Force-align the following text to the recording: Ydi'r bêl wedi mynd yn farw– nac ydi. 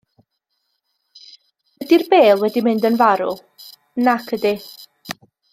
Ydi'r 1.85 2.05
bêl 2.15 2.41
wedi 2.45 2.65
mynd 2.69 2.89
yn 2.91 2.99
farw– 3.05 3.37
nac 4.09 4.37
ydi. 4.39 4.59